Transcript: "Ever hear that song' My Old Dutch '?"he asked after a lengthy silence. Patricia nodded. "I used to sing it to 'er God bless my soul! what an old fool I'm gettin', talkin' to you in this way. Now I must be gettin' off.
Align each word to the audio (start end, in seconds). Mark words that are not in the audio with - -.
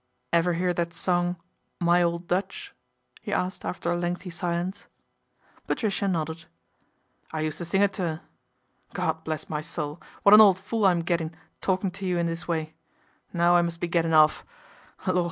"Ever 0.33 0.53
hear 0.55 0.73
that 0.73 0.95
song' 0.95 1.35
My 1.89 2.01
Old 2.01 2.27
Dutch 2.27 2.73
'?"he 3.21 3.31
asked 3.31 3.63
after 3.63 3.91
a 3.91 3.95
lengthy 3.95 4.31
silence. 4.31 4.87
Patricia 5.67 6.07
nodded. 6.07 6.45
"I 7.31 7.41
used 7.41 7.59
to 7.59 7.65
sing 7.65 7.83
it 7.83 7.93
to 7.93 8.01
'er 8.05 8.21
God 8.95 9.23
bless 9.23 9.47
my 9.47 9.61
soul! 9.61 10.01
what 10.23 10.33
an 10.33 10.41
old 10.41 10.57
fool 10.57 10.85
I'm 10.87 11.01
gettin', 11.03 11.35
talkin' 11.61 11.91
to 11.91 12.07
you 12.07 12.17
in 12.17 12.25
this 12.25 12.47
way. 12.47 12.73
Now 13.31 13.55
I 13.55 13.61
must 13.61 13.79
be 13.79 13.87
gettin' 13.87 14.11
off. 14.11 14.43